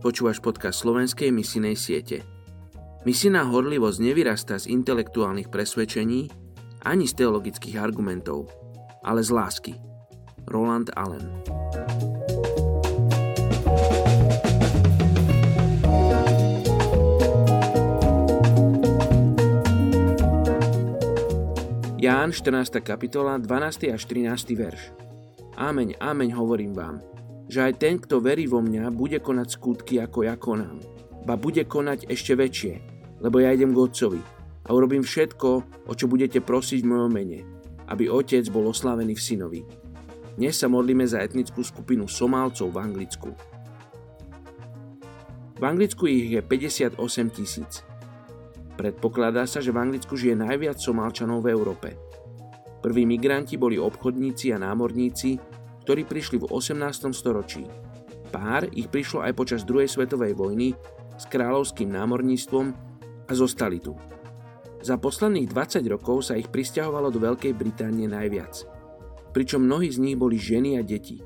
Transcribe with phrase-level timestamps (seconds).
[0.00, 2.24] Počúvaš podcast slovenskej misinej siete.
[3.04, 6.32] Misijná horlivosť nevyrastá z intelektuálnych presvedčení
[6.88, 8.48] ani z teologických argumentov,
[9.04, 9.76] ale z lásky.
[10.48, 11.28] Roland Allen
[22.00, 22.80] Ján 14.
[22.80, 23.92] kapitola 12.
[23.92, 24.56] až 13.
[24.56, 24.96] verš
[25.60, 27.04] Ameň, ameň hovorím vám,
[27.50, 30.78] že aj ten, kto verí vo mňa, bude konať skutky, ako ja konám.
[31.26, 32.74] Ba bude konať ešte väčšie,
[33.18, 34.22] lebo ja idem k Otcovi
[34.64, 35.48] a urobím všetko,
[35.90, 37.42] o čo budete prosiť v mojom mene,
[37.90, 39.60] aby Otec bol oslavený v synovi.
[40.38, 43.30] Dnes sa modlíme za etnickú skupinu Somálcov v Anglicku.
[45.58, 46.96] V Anglicku ich je 58
[47.34, 47.82] tisíc.
[48.78, 51.98] Predpokladá sa, že v Anglicku žije najviac Somálčanov v Európe.
[52.80, 55.36] Prví migranti boli obchodníci a námorníci,
[55.84, 57.12] ktorí prišli v 18.
[57.12, 57.64] storočí.
[58.30, 60.76] Pár ich prišlo aj počas druhej svetovej vojny
[61.18, 62.66] s kráľovským námorníctvom
[63.26, 63.98] a zostali tu.
[64.80, 68.64] Za posledných 20 rokov sa ich pristahovalo do Veľkej Británie najviac.
[69.36, 71.20] Pričom mnohí z nich boli ženy a deti,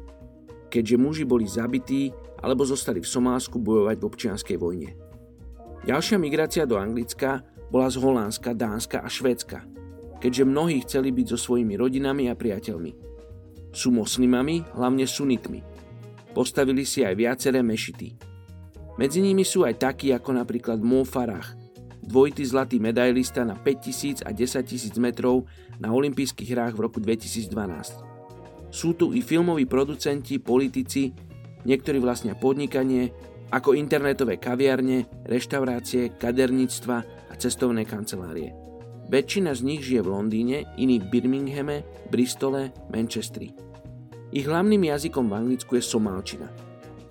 [0.69, 2.11] keďže muži boli zabití
[2.43, 4.91] alebo zostali v Somálsku bojovať v občianskej vojne.
[5.87, 9.63] Ďalšia migrácia do Anglicka bola z Holandska, Dánska a Švédska,
[10.19, 13.14] keďže mnohí chceli byť so svojimi rodinami a priateľmi.
[13.75, 15.61] Sú moslimami, hlavne sunitmi.
[16.31, 18.15] Postavili si aj viaceré mešity.
[18.95, 21.59] Medzi nimi sú aj takí ako napríklad Mo Farah,
[21.99, 25.51] dvojitý zlatý medailista na 5000 a 10 000 metrov
[25.83, 27.51] na olympijských hrách v roku 2012.
[28.71, 31.11] Sú tu i filmoví producenti, politici,
[31.67, 33.11] niektorí vlastnia podnikanie,
[33.51, 36.97] ako internetové kaviarne, reštaurácie, kaderníctva
[37.31, 38.55] a cestovné kancelárie.
[39.05, 43.53] Väčšina z nich žije v Londýne, iní v Birminghame, Bristole, Manchestri.
[44.33, 46.49] Ich hlavným jazykom v Anglicku je somálčina.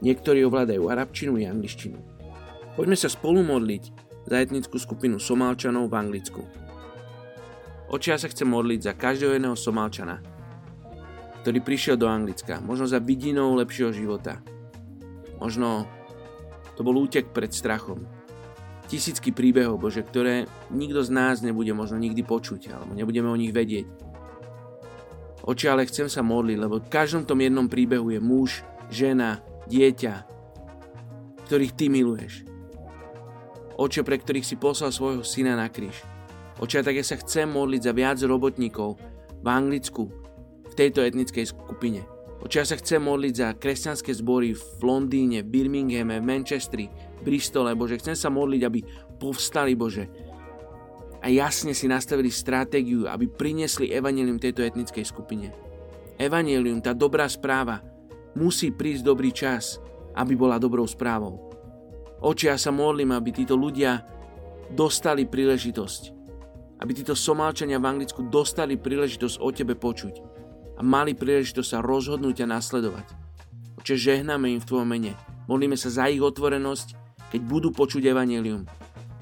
[0.02, 1.96] Niektorí ovládajú arabčinu i angličtinu.
[2.74, 3.84] Poďme sa spolu modliť
[4.26, 6.42] za etnickú skupinu Somálčanov v Anglicku.
[7.94, 10.20] Očia sa chcem modliť za každého jedného Somálčana,
[11.46, 14.42] ktorý prišiel do Anglicka, možno za vidinou lepšieho života.
[15.38, 15.86] Možno
[16.74, 18.02] to bol útek pred strachom,
[18.94, 23.50] tisícky príbehov, Bože, ktoré nikto z nás nebude možno nikdy počuť, alebo nebudeme o nich
[23.50, 23.90] vedieť.
[25.42, 28.62] Oče, ale chcem sa modliť, lebo v každom tom jednom príbehu je muž,
[28.94, 30.30] žena, dieťa,
[31.50, 32.46] ktorých Ty miluješ.
[33.82, 36.06] Oče, pre ktorých si poslal svojho syna na kríž.
[36.62, 39.02] Oče, tak ja sa chcem modliť za viac robotníkov
[39.42, 40.14] v Anglicku,
[40.70, 42.06] v tejto etnickej skupine.
[42.46, 46.88] Oče, ja sa chcem modliť za kresťanské zbory v Londýne, Birminghame, Manchestri,
[47.24, 47.98] Bristole, Bože.
[48.04, 48.80] Chcem sa modliť, aby
[49.18, 50.12] povstali, Bože.
[51.24, 55.56] A jasne si nastavili stratégiu, aby priniesli evanelium tejto etnickej skupine.
[56.20, 57.80] Evanelium, tá dobrá správa,
[58.36, 59.80] musí prísť dobrý čas,
[60.20, 61.50] aby bola dobrou správou.
[62.20, 64.04] Oče, ja sa modlím, aby títo ľudia
[64.72, 66.02] dostali príležitosť.
[66.84, 70.16] Aby títo Somálčania v Anglicku dostali príležitosť o Tebe počuť
[70.76, 73.08] a mali príležitosť sa rozhodnúť a nasledovať.
[73.80, 75.14] Oče, žehname im v Tvojom mene.
[75.48, 77.03] Modlíme sa za ich otvorenosť,
[77.34, 78.70] keď budú počuť evanelium.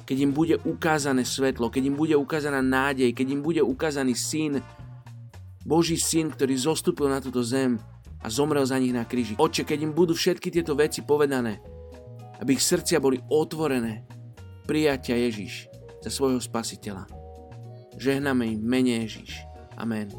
[0.03, 4.59] Keď im bude ukázané svetlo, keď im bude ukázaná nádej, keď im bude ukázaný syn,
[5.63, 7.79] Boží syn, ktorý zostúpil na túto zem
[8.19, 9.39] a zomrel za nich na kríži.
[9.39, 11.63] Oče, keď im budú všetky tieto veci povedané,
[12.43, 14.03] aby ich srdcia boli otvorené,
[14.67, 15.71] prijatia Ježiš
[16.03, 17.07] za svojho spasiteľa.
[17.95, 19.47] Žehname im mene Ježiš.
[19.79, 20.11] Amen.